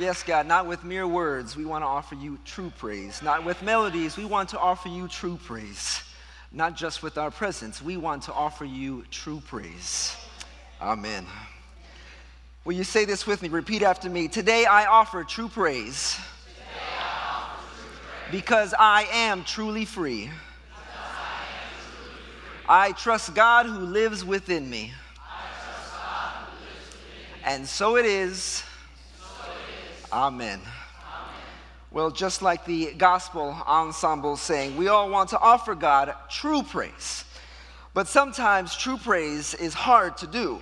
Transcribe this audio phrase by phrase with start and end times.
[0.00, 1.56] Yes, God, not with mere words.
[1.56, 3.20] We want to offer you true praise.
[3.20, 4.16] Not with melodies.
[4.16, 6.04] We want to offer you true praise.
[6.52, 7.82] Not just with our presence.
[7.82, 10.16] We want to offer you true praise.
[10.80, 11.26] Amen.
[12.64, 13.48] Will you say this with me?
[13.48, 14.28] Repeat after me.
[14.28, 18.30] Today I offer true praise, offer true praise.
[18.30, 20.30] because I am truly free.
[22.68, 24.92] I trust God who lives within me.
[27.44, 28.62] And so it is.
[30.12, 30.60] Amen.
[31.90, 37.24] Well, just like the gospel ensemble saying, we all want to offer God true praise.
[37.94, 40.60] But sometimes true praise is hard to do.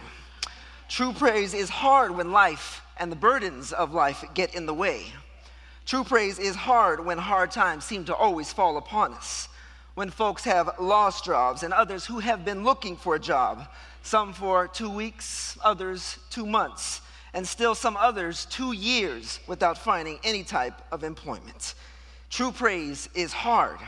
[0.89, 5.07] True praise is hard when life and the burdens of life get in the way.
[5.85, 9.49] True praise is hard when hard times seem to always fall upon us
[9.97, 13.67] when folks have lost jobs and others who have been looking for a job,
[14.03, 17.01] some for two weeks, others two months,
[17.37, 21.75] and still some others two years without finding any type of employment.
[22.31, 23.79] True praise is hard.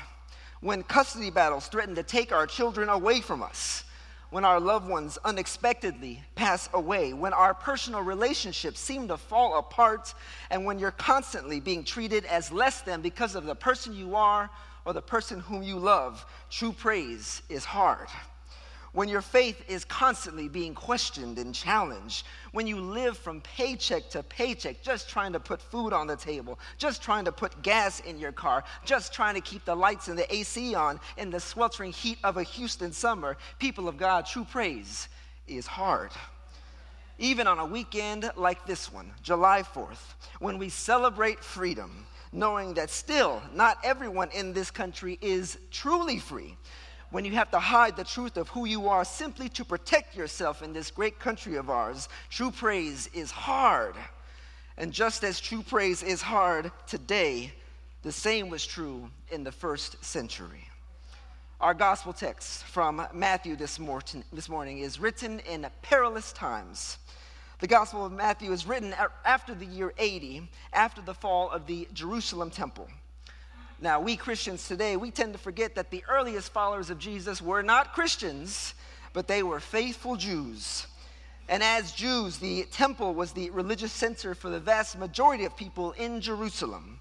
[0.60, 3.84] When custody battles threaten to take our children away from us,
[4.28, 10.12] when our loved ones unexpectedly pass away, when our personal relationships seem to fall apart,
[10.50, 14.50] and when you're constantly being treated as less than because of the person you are
[14.84, 18.08] or the person whom you love, true praise is hard.
[18.98, 24.24] When your faith is constantly being questioned and challenged, when you live from paycheck to
[24.24, 28.18] paycheck, just trying to put food on the table, just trying to put gas in
[28.18, 31.92] your car, just trying to keep the lights and the AC on in the sweltering
[31.92, 35.06] heat of a Houston summer, people of God, true praise
[35.46, 36.10] is hard.
[37.20, 42.90] Even on a weekend like this one, July 4th, when we celebrate freedom, knowing that
[42.90, 46.56] still not everyone in this country is truly free.
[47.10, 50.62] When you have to hide the truth of who you are simply to protect yourself
[50.62, 53.94] in this great country of ours, true praise is hard.
[54.76, 57.52] And just as true praise is hard today,
[58.02, 60.68] the same was true in the first century.
[61.60, 66.98] Our gospel text from Matthew this, morning, this morning is written in perilous times.
[67.58, 71.88] The Gospel of Matthew is written after the year 80, after the fall of the
[71.92, 72.86] Jerusalem temple.
[73.80, 77.62] Now, we Christians today, we tend to forget that the earliest followers of Jesus were
[77.62, 78.74] not Christians,
[79.12, 80.88] but they were faithful Jews.
[81.48, 85.92] And as Jews, the temple was the religious center for the vast majority of people
[85.92, 86.98] in Jerusalem.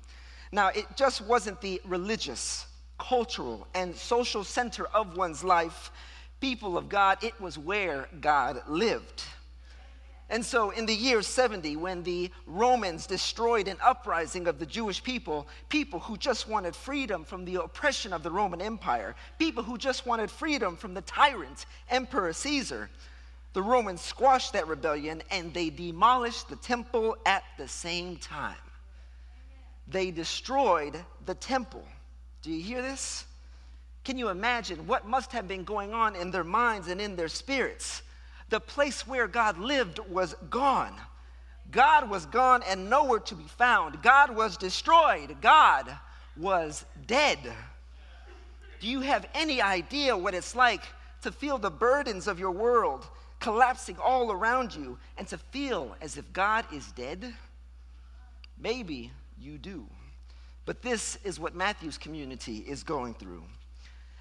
[0.51, 2.67] Now, it just wasn't the religious,
[2.99, 5.91] cultural, and social center of one's life.
[6.39, 9.23] People of God, it was where God lived.
[10.29, 15.01] And so, in the year 70, when the Romans destroyed an uprising of the Jewish
[15.01, 19.77] people, people who just wanted freedom from the oppression of the Roman Empire, people who
[19.77, 22.89] just wanted freedom from the tyrant, Emperor Caesar,
[23.53, 28.55] the Romans squashed that rebellion and they demolished the temple at the same time.
[29.87, 30.95] They destroyed
[31.25, 31.85] the temple.
[32.41, 33.25] Do you hear this?
[34.03, 37.29] Can you imagine what must have been going on in their minds and in their
[37.29, 38.03] spirits?
[38.49, 40.93] The place where God lived was gone.
[41.69, 44.01] God was gone and nowhere to be found.
[44.01, 45.37] God was destroyed.
[45.41, 45.93] God
[46.37, 47.39] was dead.
[48.79, 50.83] Do you have any idea what it's like
[51.23, 53.05] to feel the burdens of your world
[53.39, 57.33] collapsing all around you and to feel as if God is dead?
[58.57, 59.87] Maybe you do.
[60.65, 63.43] But this is what Matthew's community is going through.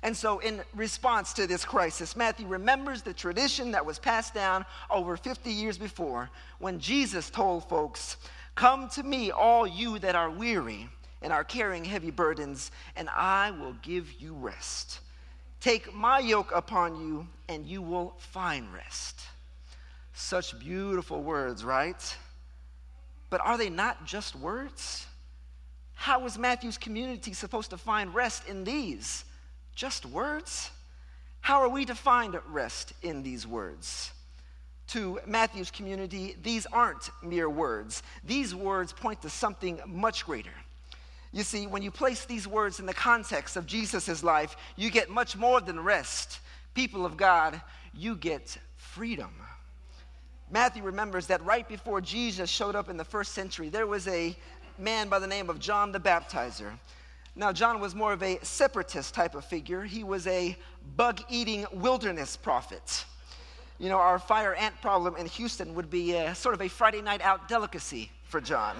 [0.03, 4.65] And so, in response to this crisis, Matthew remembers the tradition that was passed down
[4.91, 8.17] over 50 years before when Jesus told folks,
[8.55, 10.89] Come to me, all you that are weary
[11.23, 15.01] and are carrying heavy burdens, and I will give you rest.
[15.61, 19.23] Take my yoke upon you, and you will find rest.
[20.15, 22.17] Such beautiful words, right?
[23.29, 25.07] But are they not just words?
[25.95, 29.25] How was Matthew's community supposed to find rest in these?
[29.77, 30.71] Just words?
[31.41, 34.11] How are we to find rest in these words?
[34.89, 38.03] To Matthew's community, these aren't mere words.
[38.25, 40.51] These words point to something much greater.
[41.33, 45.11] You see, when you place these words in the context of Jesus' life, you get
[45.11, 46.41] much more than rest.
[46.75, 47.61] People of God,
[47.95, 49.31] you get freedom.
[50.51, 54.37] Matthew remembers that right before Jesus showed up in the first century, there was a
[54.79, 56.73] man by the name of John the Baptizer.
[57.39, 59.83] Now, John was more of a separatist type of figure.
[59.83, 60.57] He was a
[60.97, 63.05] bug eating wilderness prophet.
[63.79, 67.03] You know, our fire ant problem in Houston would be a, sort of a Friday
[67.03, 68.75] night out delicacy for John.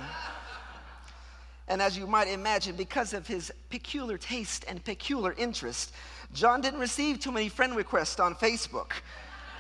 [1.69, 5.93] And as you might imagine, because of his peculiar taste and peculiar interest,
[6.33, 8.93] John didn't receive too many friend requests on Facebook.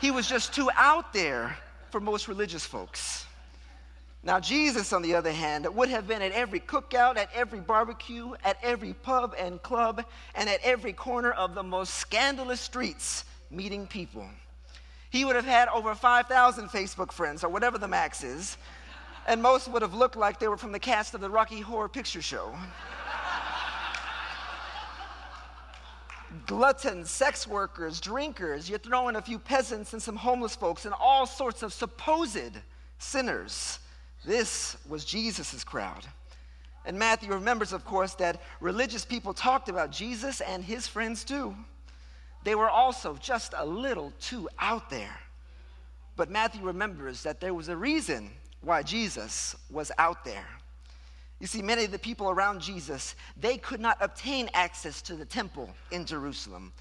[0.00, 1.58] He was just too out there
[1.90, 3.26] for most religious folks.
[4.26, 8.34] Now, Jesus, on the other hand, would have been at every cookout, at every barbecue,
[8.42, 13.86] at every pub and club, and at every corner of the most scandalous streets meeting
[13.86, 14.26] people.
[15.10, 18.56] He would have had over 5,000 Facebook friends, or whatever the max is,
[19.28, 21.88] and most would have looked like they were from the cast of the Rocky Horror
[21.88, 22.52] Picture Show.
[26.46, 30.92] Gluttons, sex workers, drinkers, you throw in a few peasants and some homeless folks, and
[30.98, 32.58] all sorts of supposed
[32.98, 33.78] sinners.
[34.26, 36.04] This was Jesus' crowd.
[36.84, 41.54] And Matthew remembers, of course, that religious people talked about Jesus and his friends too.
[42.44, 45.18] They were also just a little too out there.
[46.16, 48.30] But Matthew remembers that there was a reason
[48.62, 50.46] why Jesus was out there.
[51.40, 55.24] You see, many of the people around Jesus, they could not obtain access to the
[55.24, 56.72] temple in Jerusalem.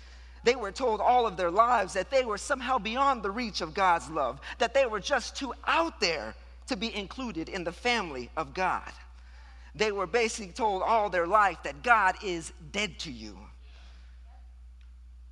[0.44, 3.74] They were told all of their lives that they were somehow beyond the reach of
[3.74, 6.36] God's love, that they were just too out there
[6.68, 8.92] to be included in the family of God.
[9.76, 13.38] They were basically told all their life that God is dead to you.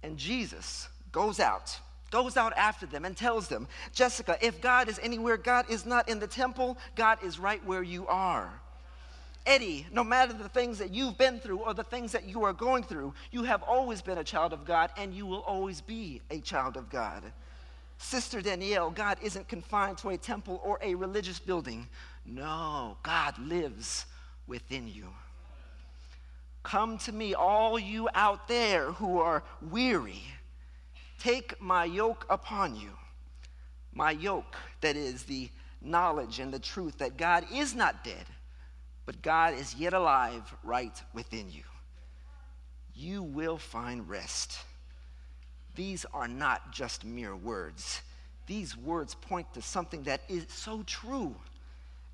[0.04, 1.80] And Jesus goes out,
[2.12, 6.10] goes out after them and tells them, Jessica, if God is anywhere, God is not
[6.10, 8.52] in the temple, God is right where you are.
[9.46, 12.54] Eddie, no matter the things that you've been through or the things that you are
[12.54, 16.22] going through, you have always been a child of God and you will always be
[16.30, 17.24] a child of God.
[18.04, 21.88] Sister Danielle, God isn't confined to a temple or a religious building.
[22.26, 24.06] No, God lives
[24.48, 25.08] within you.
[26.64, 30.24] Come to me, all you out there who are weary.
[31.20, 32.92] Take my yoke upon you.
[33.94, 35.50] My yoke, that is the
[35.82, 38.26] knowledge and the truth that God is not dead
[39.06, 41.64] but God is yet alive right within you.
[42.96, 44.60] You will find rest.
[45.76, 48.02] These are not just mere words,
[48.46, 51.36] these words point to something that is so true.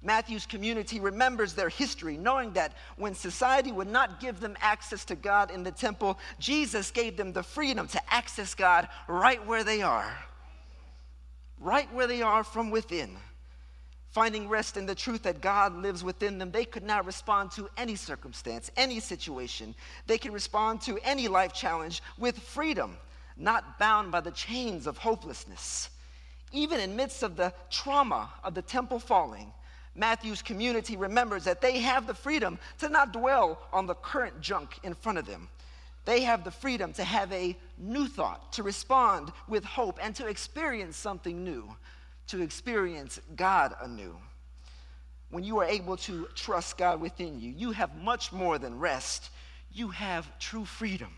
[0.01, 5.15] Matthew's community remembers their history, knowing that when society would not give them access to
[5.15, 9.81] God in the temple, Jesus gave them the freedom to access God right where they
[9.81, 10.09] are.
[11.59, 13.17] Right where they are from within
[14.11, 17.69] finding rest in the truth that God lives within them, they could now respond to
[17.77, 19.75] any circumstance, any situation.
[20.07, 22.97] They can respond to any life challenge with freedom,
[23.39, 25.89] not bound by the chains of hopelessness.
[26.51, 29.51] Even in midst of the trauma of the temple falling,
[29.95, 34.79] Matthew's community remembers that they have the freedom to not dwell on the current junk
[34.83, 35.49] in front of them.
[36.05, 40.27] They have the freedom to have a new thought, to respond with hope, and to
[40.27, 41.75] experience something new
[42.29, 44.15] to experience God anew.
[45.31, 49.31] When you are able to trust God within you, you have much more than rest.
[49.71, 51.11] You have true freedom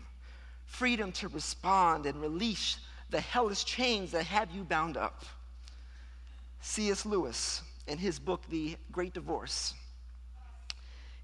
[0.72, 2.78] freedom to respond and release
[3.10, 5.24] the hellish chains that have you bound up.
[6.60, 7.04] C.S.
[7.04, 9.74] Lewis, in his book, The Great Divorce,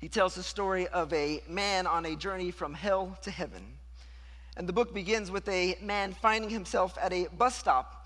[0.01, 3.65] he tells the story of a man on a journey from hell to heaven.
[4.57, 7.99] And the book begins with a man finding himself at a bus stop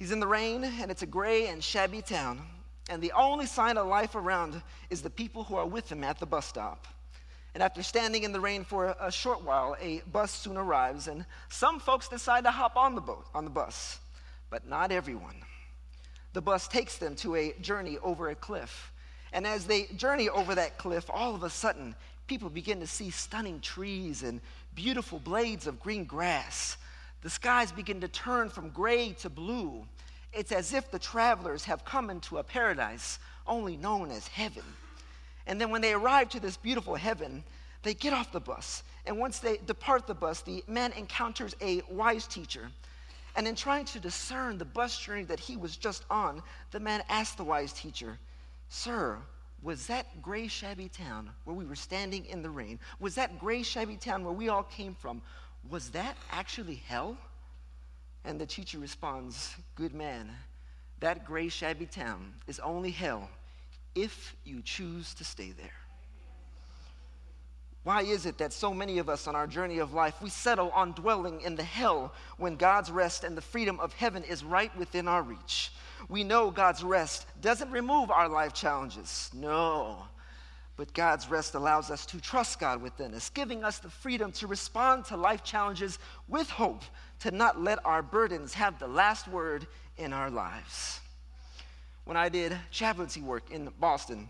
[0.00, 2.40] He's in the rain, and it's a gray and shabby town.
[2.88, 6.18] And the only sign of life around is the people who are with him at
[6.18, 6.86] the bus stop.
[7.54, 11.26] And after standing in the rain for a short while, a bus soon arrives, and
[11.48, 13.98] some folks decide to hop on the boat, on the bus,
[14.50, 15.36] but not everyone.
[16.32, 18.92] The bus takes them to a journey over a cliff.
[19.32, 21.94] And as they journey over that cliff, all of a sudden,
[22.28, 24.40] people begin to see stunning trees and
[24.74, 26.76] beautiful blades of green grass
[27.22, 29.86] the skies begin to turn from gray to blue.
[30.32, 34.64] It's as if the travelers have come into a paradise only known as heaven.
[35.50, 37.42] And then when they arrive to this beautiful heaven,
[37.82, 38.84] they get off the bus.
[39.04, 42.70] And once they depart the bus, the man encounters a wise teacher.
[43.34, 46.40] And in trying to discern the bus journey that he was just on,
[46.70, 48.16] the man asked the wise teacher,
[48.68, 49.18] Sir,
[49.60, 53.64] was that gray, shabby town where we were standing in the rain, was that gray,
[53.64, 55.20] shabby town where we all came from,
[55.68, 57.16] was that actually hell?
[58.24, 60.30] And the teacher responds, Good man,
[61.00, 63.28] that gray, shabby town is only hell
[63.94, 65.70] if you choose to stay there.
[67.82, 70.70] Why is it that so many of us on our journey of life, we settle
[70.70, 74.74] on dwelling in the hell when God's rest and the freedom of heaven is right
[74.76, 75.72] within our reach?
[76.08, 79.30] We know God's rest doesn't remove our life challenges.
[79.32, 80.02] No,
[80.76, 84.46] but God's rest allows us to trust God within us, giving us the freedom to
[84.46, 86.82] respond to life challenges with hope,
[87.20, 89.66] to not let our burdens have the last word
[89.96, 90.99] in our lives.
[92.04, 94.28] When I did chaplaincy work in Boston,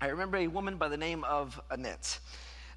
[0.00, 2.18] I remember a woman by the name of Annette.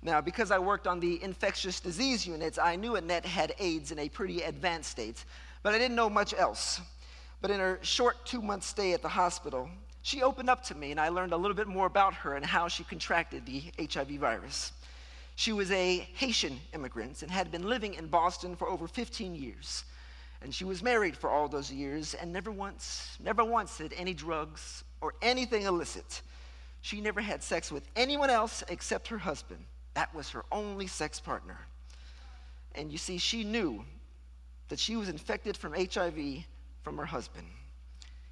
[0.01, 3.99] Now, because I worked on the infectious disease units, I knew Annette had AIDS in
[3.99, 5.23] a pretty advanced state,
[5.63, 6.81] but I didn't know much else.
[7.41, 9.69] But in her short two month stay at the hospital,
[10.01, 12.45] She opened up to me, and I learned a little bit more about her and
[12.45, 14.71] how she contracted the HIV virus.
[15.35, 19.83] She was a Haitian immigrant and had been living in Boston for over 15 years.
[20.41, 24.13] And she was married for all those years and never once, never once did any
[24.13, 26.21] drugs or anything illicit.
[26.81, 29.65] She never had sex with anyone else except her husband.
[29.95, 31.57] That was her only sex partner.
[32.75, 33.83] And you see, she knew
[34.69, 36.45] that she was infected from HIV
[36.83, 37.47] from her husband.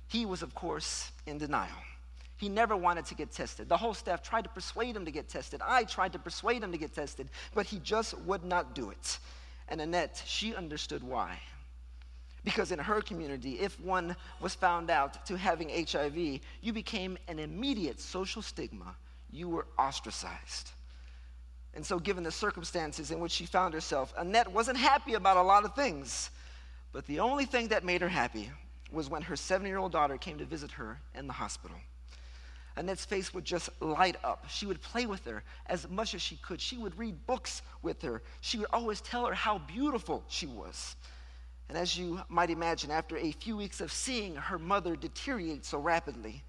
[0.08, 1.76] He was, of course, in denial.
[2.38, 3.68] He never wanted to get tested.
[3.68, 5.60] The whole staff tried to persuade him to get tested.
[5.66, 9.18] I tried to persuade him to get tested, but he just would not do it.
[9.68, 11.40] And Annette, she understood why.
[12.44, 17.40] Because in her community, if one was found out to having HIV, you became an
[17.40, 18.96] immediate social stigma.
[19.32, 20.72] You were ostracized.
[21.74, 25.42] And so, given the circumstances in which she found herself, Annette wasn't happy about a
[25.42, 26.32] lot of things.
[26.92, 28.50] But the only thing that made her happy
[28.92, 31.78] was when her seven year old daughter came to visit her in the hospital.
[32.78, 34.46] Annette's face would just light up.
[34.50, 36.62] She would play with her as much as she could.
[36.62, 38.22] She would read books with her.
[38.42, 40.96] She would always tell her how beautiful she was.
[41.70, 45.80] And as you might imagine, after a few weeks of seeing her mother deteriorate so
[45.80, 46.44] rapidly,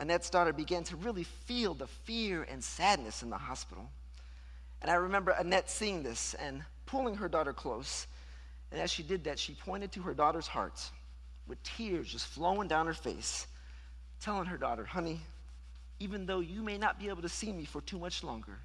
[0.00, 3.88] Annette's daughter began to really feel the fear and sadness in the hospital.
[4.82, 8.06] And I remember Annette seeing this and pulling her daughter close.
[8.70, 10.80] And as she did that, she pointed to her daughter's heart
[11.46, 13.46] with tears just flowing down her face,
[14.20, 15.20] telling her daughter, Honey,
[16.00, 18.58] even though you may not be able to see me for too much longer,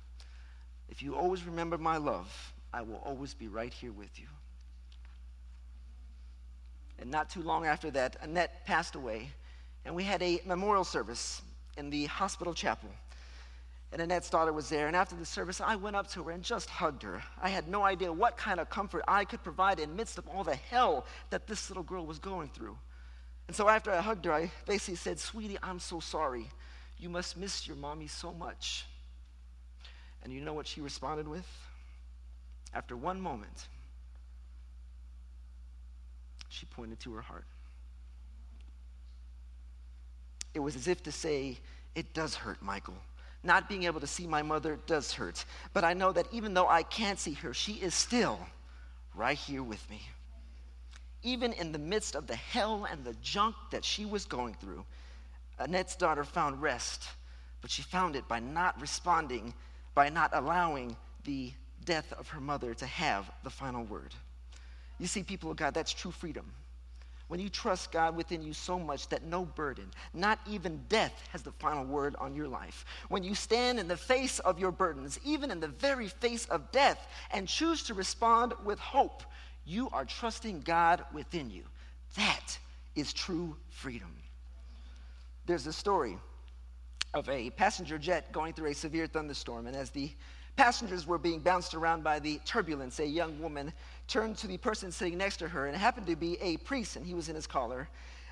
[0.89, 4.27] if you always remember my love, I will always be right here with you.
[7.03, 9.29] And not too long after that, Annette passed away,
[9.83, 11.41] and we had a memorial service
[11.75, 12.87] in the hospital chapel.
[13.91, 16.41] And Annette's daughter was there, and after the service, I went up to her and
[16.41, 17.21] just hugged her.
[17.41, 20.45] I had no idea what kind of comfort I could provide in midst of all
[20.45, 22.77] the hell that this little girl was going through.
[23.49, 26.47] And so after I hugged her, I basically said, Sweetie, I'm so sorry.
[26.97, 28.85] You must miss your mommy so much.
[30.23, 31.49] And you know what she responded with?
[32.73, 33.67] After one moment,
[36.53, 37.45] she pointed to her heart.
[40.53, 41.57] It was as if to say,
[41.95, 42.97] It does hurt, Michael.
[43.43, 45.43] Not being able to see my mother does hurt.
[45.73, 48.39] But I know that even though I can't see her, she is still
[49.15, 50.01] right here with me.
[51.23, 54.85] Even in the midst of the hell and the junk that she was going through,
[55.59, 57.07] Annette's daughter found rest,
[57.61, 59.53] but she found it by not responding,
[59.95, 61.51] by not allowing the
[61.85, 64.13] death of her mother to have the final word.
[65.03, 66.49] You see, people of God, that's true freedom.
[67.27, 71.41] When you trust God within you so much that no burden, not even death, has
[71.41, 72.85] the final word on your life.
[73.09, 76.71] When you stand in the face of your burdens, even in the very face of
[76.71, 79.23] death, and choose to respond with hope,
[79.65, 81.63] you are trusting God within you.
[82.15, 82.57] That
[82.95, 84.15] is true freedom.
[85.45, 86.17] There's a story
[87.13, 90.13] of a passenger jet going through a severe thunderstorm, and as the
[90.55, 93.73] passengers were being bounced around by the turbulence, a young woman
[94.07, 96.95] turned to the person sitting next to her, and it happened to be a priest,
[96.95, 97.87] and he was in his collar.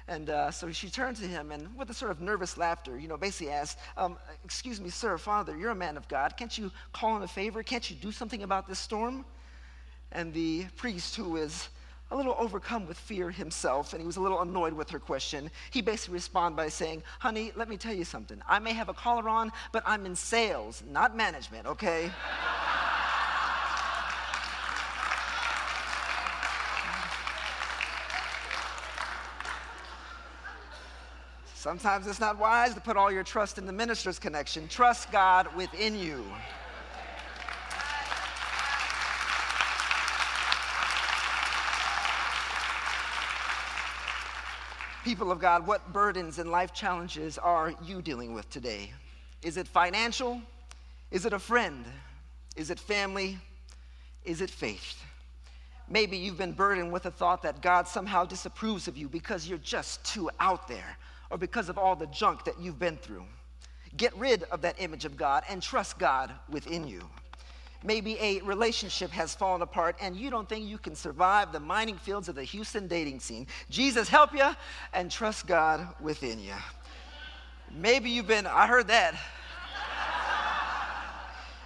[0.08, 3.08] And uh, so she turned to him and, with a sort of nervous laughter, you
[3.08, 6.36] know, basically asked, um, Excuse me, sir, father, you're a man of God.
[6.38, 7.64] Can't you call in a favor?
[7.64, 9.24] Can't you do something about this storm?
[10.12, 11.70] And the priest, who is
[12.12, 15.50] a little overcome with fear himself, and he was a little annoyed with her question.
[15.72, 18.42] He basically responded by saying, Honey, let me tell you something.
[18.48, 22.12] I may have a collar on, but I'm in sales, not management, okay?
[31.62, 34.68] Sometimes it's not wise to put all your trust in the minister's connection.
[34.68, 36.26] Trust God within you.
[45.04, 48.92] People of God, what burdens and life challenges are you dealing with today?
[49.44, 50.42] Is it financial?
[51.12, 51.86] Is it a friend?
[52.56, 53.38] Is it family?
[54.26, 55.00] Is it faith?
[55.88, 59.60] Maybe you've been burdened with the thought that God somehow disapproves of you because you're
[59.60, 60.98] just too out there
[61.32, 63.26] or because of all the junk that you've been through.
[63.98, 67.02] Get rid of that image of God and trust God within you.
[67.84, 71.98] Maybe a relationship has fallen apart and you don't think you can survive the mining
[71.98, 73.48] fields of the Houston dating scene.
[73.70, 74.52] Jesus, help you
[74.94, 76.54] and trust God within you.
[77.74, 79.16] Maybe you've been, I heard that.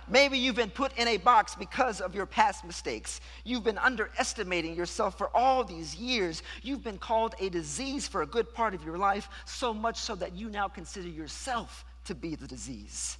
[0.07, 3.21] Maybe you've been put in a box because of your past mistakes.
[3.43, 6.43] You've been underestimating yourself for all these years.
[6.62, 10.13] You've been called a disease for a good part of your life, so much so
[10.15, 13.17] that you now consider yourself to be the disease.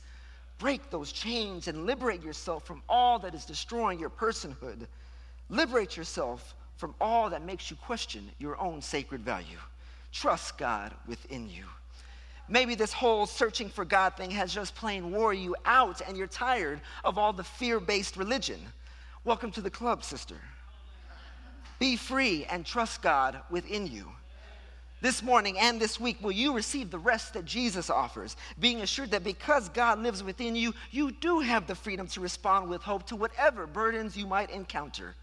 [0.60, 4.88] Break those chains and liberate yourself from all that is destroying your personhood.
[5.50, 9.58] Liberate yourself from all that makes you question your own sacred value.
[10.12, 11.65] Trust God within you.
[12.48, 16.28] Maybe this whole searching for God thing has just plain wore you out and you're
[16.28, 18.60] tired of all the fear based religion.
[19.24, 20.36] Welcome to the club, sister.
[21.80, 24.06] Be free and trust God within you.
[25.02, 29.12] This morning and this week, will you receive the rest that Jesus offers, being assured
[29.12, 33.06] that because God lives within you, you do have the freedom to respond with hope
[33.08, 35.16] to whatever burdens you might encounter?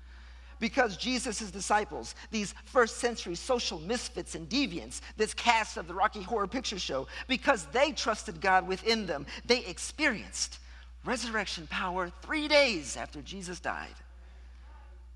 [0.62, 6.22] Because Jesus' disciples, these first century social misfits and deviants, this cast of the Rocky
[6.22, 10.60] Horror Picture Show, because they trusted God within them, they experienced
[11.04, 13.88] resurrection power three days after Jesus died.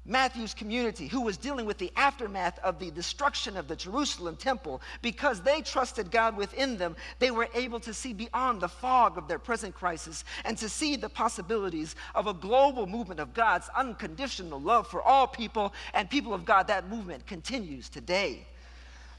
[0.07, 4.81] Matthew's community, who was dealing with the aftermath of the destruction of the Jerusalem temple,
[5.03, 9.27] because they trusted God within them, they were able to see beyond the fog of
[9.29, 14.61] their present crisis and to see the possibilities of a global movement of God's unconditional
[14.61, 16.69] love for all people and people of God.
[16.69, 18.47] That movement continues today.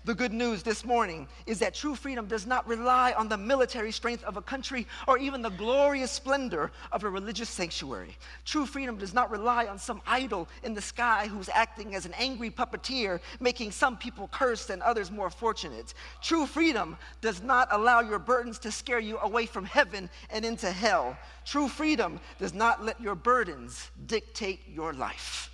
[0.08, 3.92] The good news this morning is that true freedom does not rely on the military
[3.92, 8.18] strength of a country or even the glorious splendor of a religious sanctuary.
[8.46, 12.14] True freedom does not rely on some idol in the sky who's acting as an
[12.14, 15.94] angry puppeteer, making some people cursed and others more fortunate.
[16.22, 20.72] True freedom does not allow your burdens to scare you away from heaven and into
[20.72, 21.18] hell.
[21.44, 25.52] True freedom does not let your burdens dictate your life.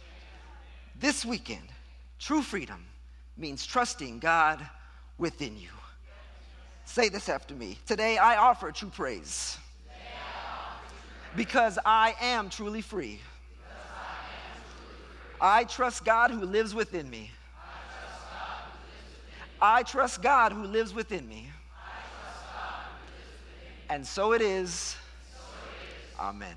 [1.00, 1.70] This weekend,
[2.20, 2.86] true freedom
[3.38, 4.66] means trusting God
[5.18, 5.70] within you.
[6.86, 7.78] Say this after me.
[7.86, 9.58] Today I offer true praise
[11.36, 13.20] because I am truly free.
[15.42, 17.32] I trust God who lives within me.
[19.62, 21.50] I trust God who lives within me.
[23.90, 24.96] And so it is.
[26.20, 26.56] Amen.